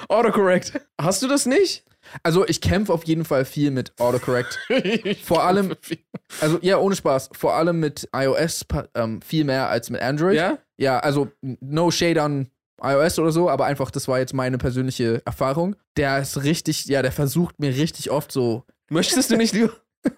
[0.09, 0.81] autocorrect.
[1.01, 1.85] Hast du das nicht?
[2.23, 4.59] Also, ich kämpfe auf jeden Fall viel mit Autocorrect.
[5.25, 5.75] Vor allem,
[6.41, 10.37] also ja, ohne Spaß, vor allem mit iOS ähm, viel mehr als mit Android.
[10.37, 10.59] Ja?
[10.77, 12.51] Ja, also no shade an
[12.83, 15.77] iOS oder so, aber einfach, das war jetzt meine persönliche Erfahrung.
[15.97, 18.65] Der ist richtig, ja, der versucht mir richtig oft so.
[18.89, 19.73] Möchtest du nicht lieber?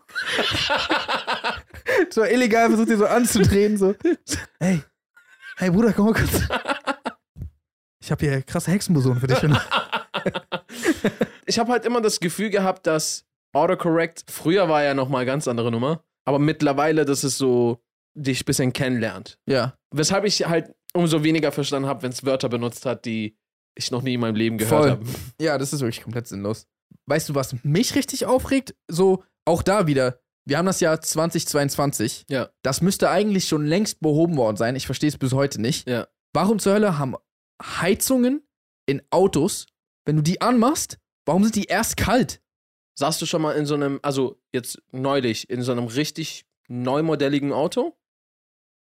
[2.11, 3.95] so illegal versucht sie so anzudrehen, so.
[4.61, 4.83] Hey,
[5.57, 6.43] hey Bruder, komm mal kurz.
[8.01, 9.39] Ich habe hier krasse Hexenboson für dich.
[11.53, 15.71] ich habe halt immer das Gefühl gehabt, dass Autocorrect früher war ja nochmal ganz andere
[15.71, 17.83] Nummer, aber mittlerweile, dass es so
[18.15, 19.39] dich ein bisschen kennenlernt.
[19.47, 19.77] ja.
[19.95, 23.37] Weshalb ich halt umso weniger verstanden habe, wenn es Wörter benutzt hat, die
[23.75, 25.05] ich noch nie in meinem Leben gehört habe.
[25.39, 26.67] Ja, das ist wirklich komplett sinnlos.
[27.05, 28.75] Weißt du, was mich richtig aufregt?
[28.89, 30.21] So, auch da wieder.
[30.47, 32.25] Wir haben das Jahr 2022.
[32.31, 32.49] Ja.
[32.63, 34.77] Das müsste eigentlich schon längst behoben worden sein.
[34.77, 35.87] Ich verstehe es bis heute nicht.
[35.87, 36.09] Ja.
[36.33, 37.17] Warum zur Hölle haben
[37.63, 38.43] Heizungen
[38.87, 39.67] in Autos,
[40.07, 42.41] wenn du die anmachst, warum sind die erst kalt?
[42.99, 47.53] Saßt du schon mal in so einem, also jetzt neulich, in so einem richtig neumodelligen
[47.53, 47.97] Auto?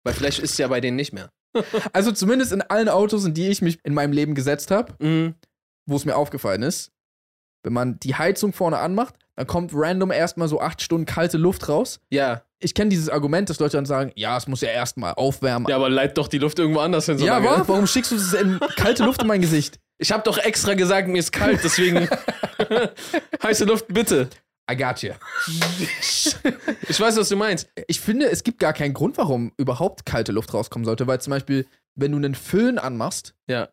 [0.03, 1.29] Weil vielleicht ist es ja bei denen nicht mehr.
[1.93, 5.35] Also zumindest in allen Autos, in die ich mich in meinem Leben gesetzt habe, Mhm.
[5.85, 6.91] wo es mir aufgefallen ist,
[7.63, 11.67] wenn man die Heizung vorne anmacht, dann kommt random erstmal so acht Stunden kalte Luft
[11.69, 11.99] raus.
[12.09, 12.43] Ja.
[12.59, 15.67] Ich kenne dieses Argument, dass Leute dann sagen, ja, es muss ja erstmal aufwärmen.
[15.69, 17.17] Ja, aber leit doch die Luft irgendwo anders hin.
[17.17, 19.79] So Ja, aber warum schickst du das in kalte Luft in mein Gesicht?
[20.01, 22.09] Ich habe doch extra gesagt, mir ist kalt, deswegen
[23.43, 24.29] heiße Luft bitte.
[24.71, 25.11] I got you.
[26.87, 27.69] Ich weiß, was du meinst.
[27.87, 31.31] Ich finde, es gibt gar keinen Grund, warum überhaupt kalte Luft rauskommen sollte, weil zum
[31.31, 33.69] Beispiel, wenn du einen Föhn anmachst, Ja.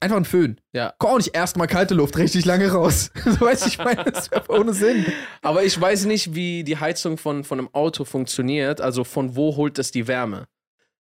[0.00, 0.94] einfach einen Föhn, Ja.
[0.98, 3.10] kommt auch nicht erstmal kalte Luft richtig lange raus.
[3.24, 5.06] so weißt du, ich meine, das wäre ohne Sinn.
[5.42, 8.80] Aber ich weiß nicht, wie die Heizung von, von einem Auto funktioniert.
[8.80, 10.46] Also von wo holt es die Wärme?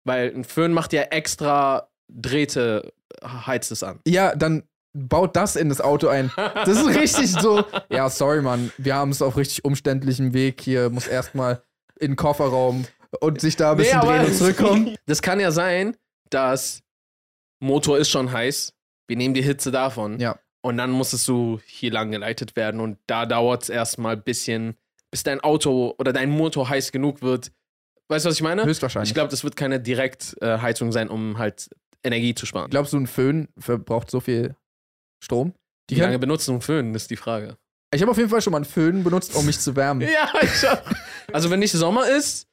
[0.04, 2.92] Weil ein Föhn macht ja extra Drähte,
[3.22, 4.00] heizt es an.
[4.06, 6.30] Ja, dann baut das in das Auto ein.
[6.36, 7.64] Das ist richtig so.
[7.88, 8.72] Ja, sorry, Mann.
[8.78, 10.90] Wir haben es auf richtig umständlichem Weg hier.
[10.90, 11.62] Muss erstmal
[11.98, 12.86] in den Kofferraum
[13.20, 14.96] und sich da ein bisschen drehen und zurückkommen.
[15.06, 15.96] Das kann ja sein,
[16.30, 16.82] dass
[17.60, 18.74] Motor ist schon heiß.
[19.06, 20.18] Wir nehmen die Hitze davon.
[20.18, 20.38] Ja.
[20.60, 22.80] Und dann muss es so hier lang geleitet werden.
[22.80, 24.76] Und da dauert es erstmal ein bisschen,
[25.10, 27.52] bis dein Auto oder dein Motor heiß genug wird.
[28.08, 28.64] Weißt du, was ich meine?
[28.64, 29.10] Höchstwahrscheinlich.
[29.10, 31.70] Ich glaube, das wird keine Direktheizung sein, um halt
[32.04, 32.70] Energie zu sparen.
[32.70, 34.54] Glaubst du, ein Föhn verbraucht so viel
[35.22, 35.54] Strom?
[35.90, 37.56] Die Wie lange benutzt du einen Föhn, ist die Frage.
[37.94, 40.06] Ich habe auf jeden Fall schon mal einen Föhn benutzt, um mich zu wärmen.
[40.12, 40.82] Ja, ich auch.
[41.32, 42.46] Also, wenn nicht Sommer ist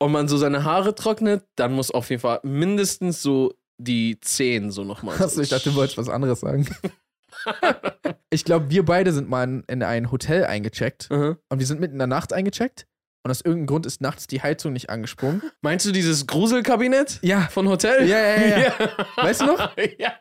[0.00, 4.70] und man so seine Haare trocknet, dann muss auf jeden Fall mindestens so die Zehen
[4.70, 5.16] so nochmal.
[5.22, 6.68] Achso, ich dachte, du wolltest was anderes sagen.
[8.30, 11.36] ich glaube, wir beide sind mal in, in ein Hotel eingecheckt Mhm.
[11.48, 12.86] und wir sind mitten in der Nacht eingecheckt
[13.24, 15.42] und aus irgendeinem Grund ist nachts die Heizung nicht angesprungen.
[15.60, 17.48] Meinst du dieses Gruselkabinett Ja.
[17.48, 18.08] von Hotel?
[18.08, 18.72] Ja, ja, ja, ja.
[19.16, 19.76] Weißt du noch?
[19.98, 20.12] ja.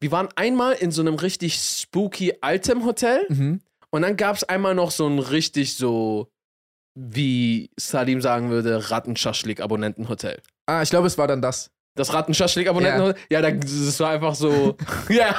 [0.00, 3.60] Wir waren einmal in so einem richtig spooky altem Hotel Mhm.
[3.90, 6.28] und dann gab es einmal noch so ein richtig so,
[6.94, 10.40] wie Salim sagen würde, Rattenschaschlik-Abonnentenhotel.
[10.66, 11.70] Ah, ich glaube, es war dann das.
[11.98, 13.20] Das Rattenschaschlik-Abonnentenhotel?
[13.28, 14.76] Ja, da, das war einfach so.
[15.08, 15.34] ja.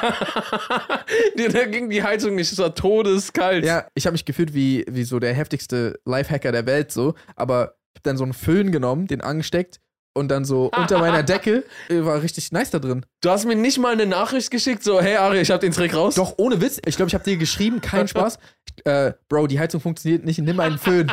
[1.35, 3.63] Da ging die Heizung nicht, es war todeskalt.
[3.63, 7.75] Ja, ich habe mich gefühlt wie, wie so der heftigste Lifehacker der Welt so, aber
[7.93, 9.79] ich habe dann so einen Föhn genommen, den angesteckt
[10.13, 13.05] und dann so unter meiner Decke äh, war richtig nice da drin.
[13.21, 15.95] Du hast mir nicht mal eine Nachricht geschickt, so, hey Ari, ich hab den Trick
[15.95, 16.15] raus.
[16.15, 16.81] Doch, ohne Witz.
[16.85, 18.37] Ich glaube, ich habe dir geschrieben, kein Spaß.
[18.83, 21.09] Äh, Bro, die Heizung funktioniert nicht, nimm einen Föhn.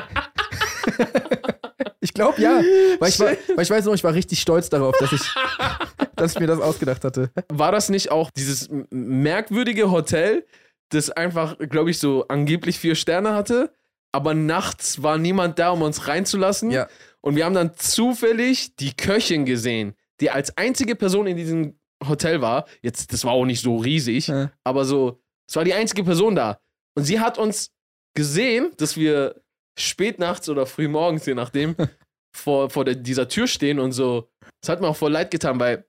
[2.06, 2.62] Ich glaube, ja.
[3.00, 5.20] Weil ich, war, weil ich weiß noch, ich war richtig stolz darauf, dass ich,
[6.16, 7.30] dass ich mir das ausgedacht hatte.
[7.52, 10.46] War das nicht auch dieses merkwürdige Hotel,
[10.90, 13.72] das einfach, glaube ich, so angeblich vier Sterne hatte,
[14.12, 16.70] aber nachts war niemand da, um uns reinzulassen?
[16.70, 16.86] Ja.
[17.20, 22.40] Und wir haben dann zufällig die Köchin gesehen, die als einzige Person in diesem Hotel
[22.40, 22.66] war.
[22.82, 24.52] Jetzt, das war auch nicht so riesig, Ja.
[24.62, 26.60] aber so, es war die einzige Person da.
[26.94, 27.72] Und sie hat uns
[28.14, 29.34] gesehen, dass wir
[29.78, 31.76] spät nachts oder früh morgens, je nachdem,
[32.36, 34.30] vor, vor der, dieser Tür stehen und so.
[34.60, 35.86] Das hat mir auch voll leid getan, weil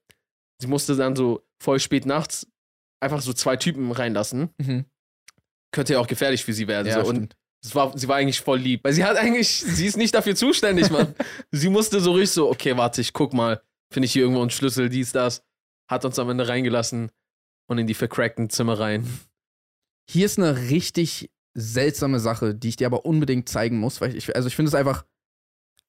[0.61, 2.47] sie musste dann so voll spät nachts
[2.99, 4.49] einfach so zwei Typen reinlassen.
[4.57, 4.85] Mhm.
[5.71, 6.87] Könnte ja auch gefährlich für sie werden.
[6.87, 7.09] Ja, so.
[7.09, 8.83] Und es war, sie war eigentlich voll lieb.
[8.83, 11.13] Weil sie hat eigentlich, sie ist nicht dafür zuständig, Mann.
[11.51, 14.49] sie musste so richtig so, okay, warte, ich guck mal, finde ich hier irgendwo einen
[14.49, 15.43] Schlüssel, dies, das.
[15.89, 17.11] Hat uns am Ende reingelassen
[17.69, 19.07] und in die vercrackten Zimmer rein.
[20.09, 24.35] Hier ist eine richtig seltsame Sache, die ich dir aber unbedingt zeigen muss, weil ich,
[24.35, 25.05] also ich finde es einfach,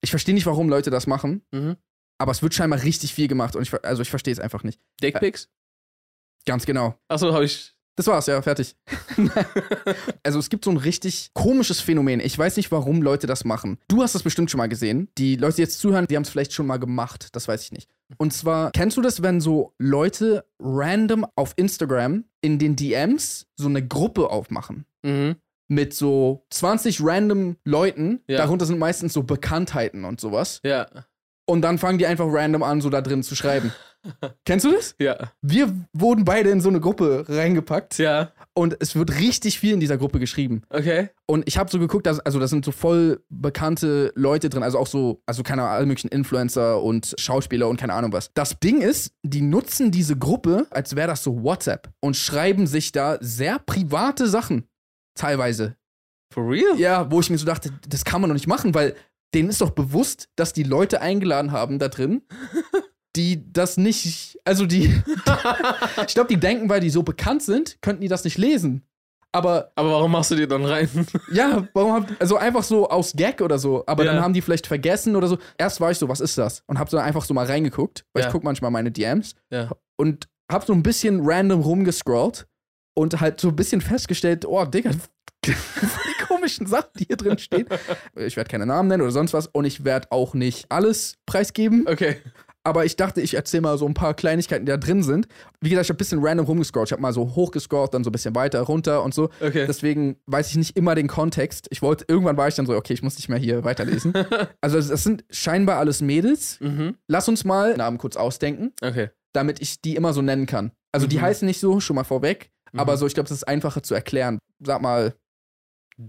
[0.00, 1.76] ich verstehe nicht, warum Leute das machen, Mhm.
[2.18, 4.80] aber es wird scheinbar richtig viel gemacht und ich, also ich verstehe es einfach nicht.
[5.02, 5.48] Dickpics?
[6.46, 6.94] Ganz genau.
[7.08, 7.74] Achso, habe ich.
[7.96, 8.76] Das war's, ja, fertig.
[10.22, 12.20] also es gibt so ein richtig komisches Phänomen.
[12.20, 13.78] Ich weiß nicht, warum Leute das machen.
[13.88, 15.08] Du hast das bestimmt schon mal gesehen.
[15.18, 17.34] Die Leute, die jetzt zuhören, die haben es vielleicht schon mal gemacht.
[17.34, 17.90] Das weiß ich nicht.
[18.16, 23.66] Und zwar, kennst du das, wenn so Leute random auf Instagram in den DMs so
[23.68, 24.86] eine Gruppe aufmachen?
[25.02, 25.34] Mhm.
[25.68, 28.20] Mit so 20 random Leuten.
[28.26, 28.38] Ja.
[28.38, 30.60] Darunter sind meistens so Bekanntheiten und sowas.
[30.64, 30.86] Ja.
[31.46, 33.72] Und dann fangen die einfach random an, so da drin zu schreiben.
[34.44, 34.94] Kennst du das?
[34.98, 35.32] Ja.
[35.42, 37.98] Wir wurden beide in so eine Gruppe reingepackt.
[37.98, 38.32] Ja.
[38.54, 40.62] Und es wird richtig viel in dieser Gruppe geschrieben.
[40.68, 41.10] Okay.
[41.26, 44.78] Und ich habe so geguckt, dass, also da sind so voll bekannte Leute drin, also
[44.78, 48.32] auch so, also keine Ahnung, alle möglichen Influencer und Schauspieler und keine Ahnung was.
[48.34, 52.92] Das Ding ist, die nutzen diese Gruppe, als wäre das so WhatsApp und schreiben sich
[52.92, 54.68] da sehr private Sachen.
[55.18, 55.76] Teilweise.
[56.32, 56.78] For real?
[56.78, 58.94] Ja, wo ich mir so dachte, das kann man doch nicht machen, weil
[59.34, 62.22] denen ist doch bewusst, dass die Leute eingeladen haben da drin,
[63.16, 64.84] die das nicht, also die,
[66.06, 68.82] ich glaube, die denken, weil die so bekannt sind, könnten die das nicht lesen.
[69.32, 70.88] Aber Aber warum machst du die dann rein?
[71.32, 74.14] ja, warum habt also einfach so aus Gag oder so, aber Ja.
[74.14, 75.36] dann haben die vielleicht vergessen oder so.
[75.58, 76.62] Erst war ich so, was ist das?
[76.66, 78.28] Und hab so einfach so mal reingeguckt, weil Ja.
[78.28, 79.70] ich guck manchmal meine DMs ja.
[79.98, 82.46] und hab so ein bisschen random rumgescrollt
[82.98, 84.90] und halt so ein bisschen festgestellt, oh, Digga,
[85.46, 85.54] die
[86.26, 87.66] komischen Sachen, die hier drin stehen.
[88.16, 91.86] Ich werde keine Namen nennen oder sonst was und ich werde auch nicht alles preisgeben,
[91.88, 92.16] Okay.
[92.64, 95.26] aber ich dachte, ich erzähle mal so ein paar Kleinigkeiten, die da drin sind.
[95.60, 96.88] Wie gesagt, ich habe ein bisschen random rumgescrollt.
[96.88, 99.30] Ich habe mal so hochgescrollt, dann so ein bisschen weiter, runter und so.
[99.40, 99.64] Okay.
[99.66, 101.68] Deswegen weiß ich nicht immer den Kontext.
[101.70, 104.12] Ich wollte, irgendwann war ich dann so, okay, ich muss nicht mehr hier weiterlesen.
[104.60, 106.58] also, das, sind scheinbar alles Mädels.
[106.60, 106.96] mhm.
[107.06, 109.10] Lass uns mal Namen kurz ausdenken, Okay.
[109.32, 110.72] damit ich die immer so nennen kann.
[110.92, 111.22] Also, die Mhm.
[111.22, 112.80] heißen nicht so, schon mal vorweg, Mhm.
[112.80, 114.38] aber so, ich glaube, das ist einfacher zu erklären.
[114.64, 115.14] Sag mal,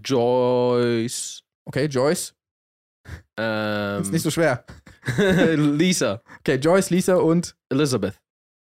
[0.04, 1.42] Joyce.
[1.64, 2.34] okay, Joyce.
[3.38, 4.64] Ähm, Ist nicht so schwer.
[5.16, 6.20] Lisa.
[6.40, 7.56] Okay, Joyce, Lisa und.
[7.70, 8.20] Elizabeth.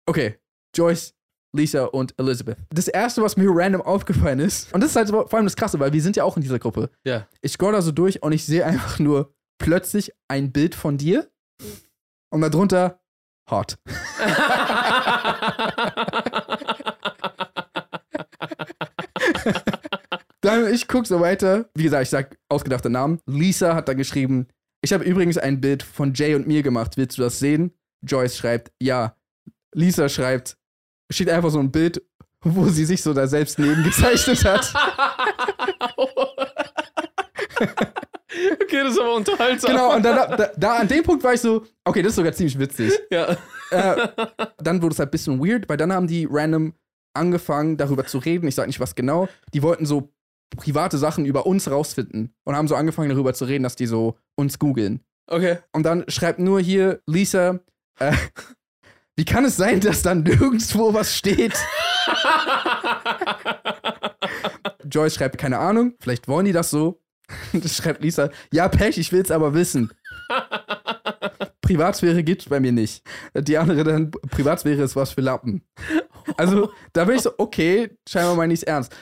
[0.06, 0.38] Okay,
[0.76, 1.14] Joyce,
[1.56, 2.58] Lisa und Elizabeth.
[2.70, 5.80] Das erste, was mir random aufgefallen ist, und das ist halt vor allem das Krasse,
[5.80, 6.90] weil wir sind ja auch in dieser Gruppe.
[7.04, 7.26] Ja.
[7.40, 11.30] Ich scroll da so durch und ich sehe einfach nur plötzlich ein Bild von dir
[12.30, 13.00] und darunter
[13.50, 13.78] hot.
[20.40, 21.68] Dann ich guck so weiter.
[21.74, 23.20] Wie gesagt, ich sag ausgedachte Namen.
[23.26, 24.46] Lisa hat dann geschrieben,
[24.82, 26.96] ich habe übrigens ein Bild von Jay und mir gemacht.
[26.96, 27.72] Willst du das sehen?
[28.02, 29.14] Joyce schreibt, ja.
[29.74, 30.56] Lisa schreibt,
[31.10, 32.02] steht einfach so ein Bild,
[32.42, 34.72] wo sie sich so da selbst neben gezeichnet hat.
[38.62, 39.70] okay, das ist aber unterhaltsam.
[39.70, 42.32] genau, und dann, da, da an dem Punkt war ich so, okay, das ist sogar
[42.32, 42.98] ziemlich witzig.
[43.10, 43.36] Ja.
[43.70, 44.08] äh,
[44.58, 46.72] dann wurde es halt ein bisschen weird, weil dann haben die random
[47.14, 48.48] angefangen, darüber zu reden.
[48.48, 49.28] Ich sag nicht was genau.
[49.52, 50.12] Die wollten so
[50.56, 54.18] private Sachen über uns rausfinden und haben so angefangen, darüber zu reden, dass die so
[54.36, 55.00] uns googeln.
[55.26, 55.58] Okay.
[55.72, 57.60] Und dann schreibt nur hier Lisa,
[57.98, 58.12] äh,
[59.16, 61.54] wie kann es sein, dass dann nirgendwo was steht?
[64.90, 67.00] Joyce schreibt, keine Ahnung, vielleicht wollen die das so.
[67.52, 69.92] Das schreibt Lisa, ja, Pech, ich will's aber wissen.
[71.60, 73.04] Privatsphäre gibt's bei mir nicht.
[73.34, 75.62] Die andere dann, Privatsphäre ist was für Lappen.
[76.36, 78.92] Also, da bin ich so, okay, scheinbar meine ich's ernst.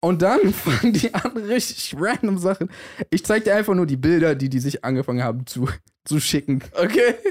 [0.00, 2.70] Und dann fangen die an richtig random Sachen.
[3.10, 5.68] Ich zeig dir einfach nur die Bilder, die die sich angefangen haben zu,
[6.04, 6.62] zu schicken.
[6.74, 7.14] Okay.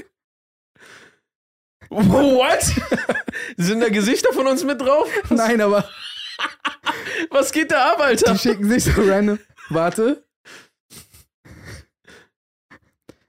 [1.90, 2.60] What?
[3.56, 5.08] Sind da Gesichter von uns mit drauf?
[5.30, 5.88] Nein, aber
[7.30, 8.32] Was geht da ab, Alter?
[8.32, 9.38] die schicken sich so random.
[9.70, 10.24] Warte.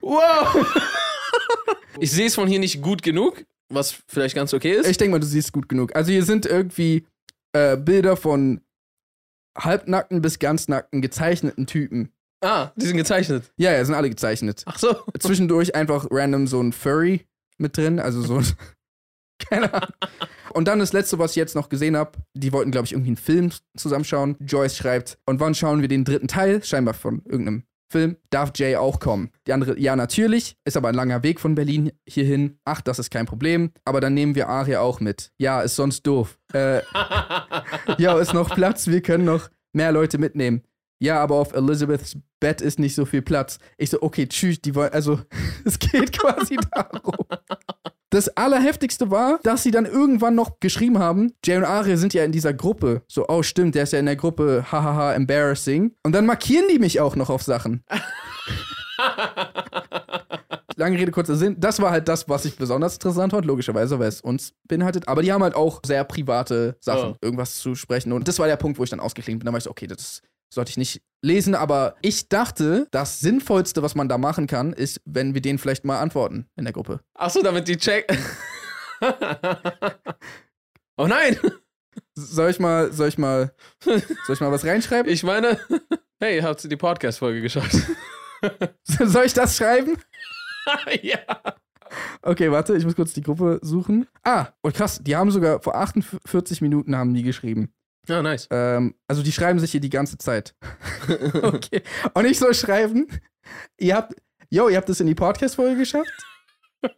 [0.00, 0.66] Wow.
[1.98, 4.88] Ich sehe es von hier nicht gut genug, was vielleicht ganz okay ist.
[4.88, 5.94] Ich denke mal, du siehst gut genug.
[5.94, 7.06] Also hier sind irgendwie
[7.52, 8.62] äh, Bilder von
[9.56, 12.12] halbnackten bis ganz nackten gezeichneten Typen.
[12.42, 13.52] ah, die sind gezeichnet.
[13.56, 14.62] Ja, ja, sind alle gezeichnet.
[14.66, 14.94] Ach so.
[15.18, 17.26] Zwischendurch einfach random so ein Furry
[17.58, 18.46] mit drin, also so ein
[19.38, 19.90] keine Ahnung.
[20.52, 23.10] Und dann das letzte, was ich jetzt noch gesehen habe, die wollten, glaube ich, irgendwie
[23.10, 24.36] einen Film zusammenschauen.
[24.40, 26.62] Joyce schreibt, und wann schauen wir den dritten Teil?
[26.64, 28.16] Scheinbar von irgendeinem Film.
[28.30, 29.30] Darf Jay auch kommen?
[29.46, 30.56] Die andere, ja, natürlich.
[30.64, 32.58] Ist aber ein langer Weg von Berlin hierhin.
[32.64, 33.72] Ach, das ist kein Problem.
[33.84, 35.32] Aber dann nehmen wir Aria auch mit.
[35.38, 36.38] Ja, ist sonst doof.
[36.52, 36.82] Äh,
[37.98, 38.86] ja, ist noch Platz.
[38.86, 40.62] Wir können noch mehr Leute mitnehmen.
[41.02, 43.58] Ja, aber auf Elizabeths Bett ist nicht so viel Platz.
[43.78, 45.20] Ich so, okay, tschüss, die wollen, also,
[45.64, 47.14] es geht quasi darum.
[48.10, 52.24] Das Allerheftigste war, dass sie dann irgendwann noch geschrieben haben, Jay und Aria sind ja
[52.24, 53.02] in dieser Gruppe.
[53.08, 55.94] So, oh stimmt, der ist ja in der Gruppe, hahaha, embarrassing.
[56.02, 57.84] Und dann markieren die mich auch noch auf Sachen.
[60.76, 61.56] Lange Rede, kurzer Sinn.
[61.58, 65.08] Das war halt das, was ich besonders interessant fand, logischerweise, weil es uns beinhaltet.
[65.08, 67.16] Aber die haben halt auch sehr private Sachen, Oh.
[67.20, 68.12] irgendwas zu sprechen.
[68.12, 69.46] Und das war der Punkt, wo ich dann ausgeklinkt bin.
[69.46, 71.54] Da war ich so, okay, das sollte ich nicht lesen.
[71.54, 75.84] Aber ich dachte, das Sinnvollste, was man da machen kann, ist, wenn wir denen vielleicht
[75.84, 77.00] mal antworten in der Gruppe.
[77.14, 78.06] Ach so, damit die check.
[80.96, 81.38] oh nein.
[82.14, 84.00] Soll ich mal, soll ich mal, soll
[84.34, 85.10] ich mal was reinschreiben?
[85.10, 85.58] Ich meine,
[86.20, 87.70] hey, habt ihr die Podcast-Folge geschaut?
[88.84, 89.96] soll ich das schreiben?
[91.02, 91.18] ja.
[92.22, 94.06] Okay, warte, ich muss kurz die Gruppe suchen.
[94.22, 97.72] Ah, oh krass, die haben sogar vor 48 Minuten haben die geschrieben.
[98.08, 98.48] Ja, nice.
[98.50, 100.54] Ähm, also die schreiben sich hier die ganze Zeit.
[101.42, 101.82] okay.
[102.14, 103.06] Und ich soll schreiben,
[103.78, 104.14] ihr habt,
[104.48, 106.12] yo, ihr habt das in die Podcast-Folge geschafft?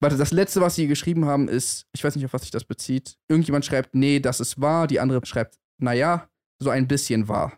[0.00, 2.64] Warte, das letzte, was sie geschrieben haben, ist, ich weiß nicht, auf was sich das
[2.64, 3.16] bezieht.
[3.28, 4.88] Irgendjemand schreibt, nee, das ist wahr.
[4.88, 6.28] Die andere schreibt, naja,
[6.60, 7.52] so ein bisschen wahr.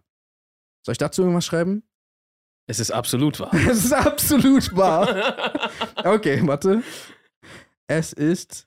[0.85, 1.83] Soll ich dazu irgendwas schreiben?
[2.66, 3.53] Es ist absolut wahr.
[3.55, 5.64] Es ist absolut wahr.
[6.05, 6.83] Okay, warte.
[7.87, 8.64] Es ist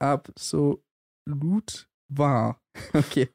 [0.00, 2.60] absolut wahr.
[2.92, 3.28] Okay.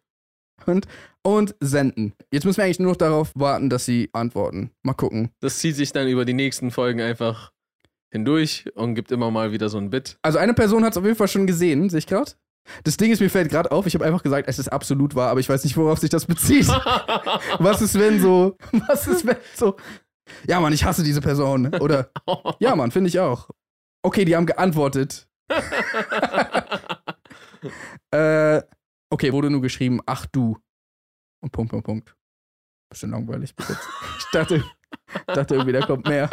[0.66, 0.88] Und,
[1.24, 2.14] und senden.
[2.32, 4.72] Jetzt müssen wir eigentlich nur noch darauf warten, dass sie antworten.
[4.84, 5.32] Mal gucken.
[5.40, 7.54] Das zieht sich dann über die nächsten Folgen einfach
[8.12, 10.18] hindurch und gibt immer mal wieder so ein Bit.
[10.22, 12.34] Also eine Person hat es auf jeden Fall schon gesehen, sehe ich gerade.
[12.84, 15.30] Das Ding ist, mir fällt gerade auf, ich habe einfach gesagt, es ist absolut wahr,
[15.30, 16.68] aber ich weiß nicht, worauf sich das bezieht.
[17.60, 19.76] was ist, wenn so, was ist, wenn so,
[20.48, 21.74] ja, Mann, ich hasse diese Person.
[21.76, 22.12] Oder,
[22.60, 23.50] ja, Mann, finde ich auch.
[24.04, 25.28] Okay, die haben geantwortet.
[28.12, 28.62] äh,
[29.10, 30.58] okay, wurde nur geschrieben, ach du.
[31.42, 32.16] Und Punkt, Punkt, Punkt.
[32.90, 33.88] Bisschen langweilig bis jetzt.
[34.20, 34.64] Ich dachte,
[35.28, 36.30] dachte irgendwie, da kommt mehr.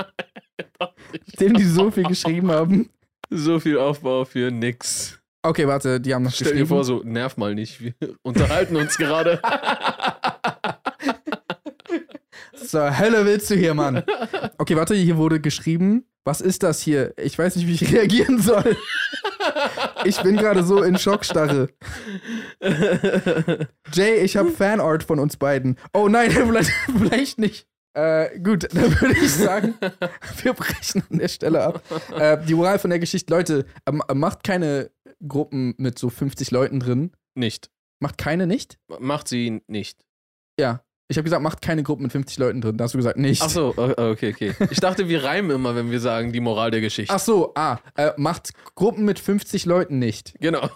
[1.39, 2.91] Dem, die so viel geschrieben haben.
[3.31, 5.21] So viel Aufbau für nix.
[5.43, 6.65] Okay, warte, die haben noch Stell geschrieben.
[6.65, 7.81] dir vor, so, nerv mal nicht.
[7.81, 9.41] Wir unterhalten uns gerade.
[12.67, 14.03] Zur Hölle willst du hier, Mann?
[14.59, 16.05] Okay, warte, hier wurde geschrieben.
[16.25, 17.15] Was ist das hier?
[17.17, 18.77] Ich weiß nicht, wie ich reagieren soll.
[20.05, 21.69] Ich bin gerade so in Schockstarre.
[23.93, 25.77] Jay, ich habe Fanart von uns beiden.
[25.93, 27.67] Oh nein, vielleicht, vielleicht nicht.
[27.97, 29.75] Äh, gut, dann würde ich sagen,
[30.43, 31.83] wir brechen an der Stelle ab.
[32.15, 34.91] Äh, die Moral von der Geschichte, Leute, ähm, macht keine
[35.27, 37.13] Gruppen mit so 50 Leuten drin.
[37.35, 37.71] nicht.
[37.99, 38.79] Macht keine nicht?
[39.01, 40.05] Macht sie nicht.
[40.61, 40.83] Ja.
[41.09, 42.77] Ich habe gesagt, macht keine Gruppen mit 50 Leuten drin.
[42.77, 43.41] Da hast du gesagt, nicht.
[43.41, 44.55] Ach so, okay, okay.
[44.71, 47.15] Ich dachte, wir reimen immer, wenn wir sagen, die Moral der Geschichte.
[47.15, 50.35] Ach so, ah, äh, macht Gruppen mit 50 Leuten nicht.
[50.41, 50.69] Genau.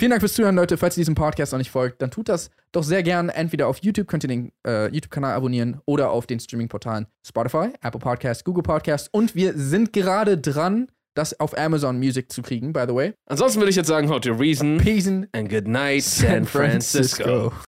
[0.00, 0.78] Vielen Dank fürs Zuhören, Leute.
[0.78, 3.28] Falls ihr diesem Podcast noch nicht folgt, dann tut das doch sehr gern.
[3.28, 8.00] Entweder auf YouTube könnt ihr den äh, YouTube-Kanal abonnieren oder auf den Streaming-Portalen Spotify, Apple
[8.00, 9.10] Podcasts, Google Podcasts.
[9.12, 13.12] Und wir sind gerade dran, das auf Amazon Music zu kriegen, by the way.
[13.26, 17.52] Ansonsten würde ich jetzt sagen, how to reason Peace and good night, San Francisco.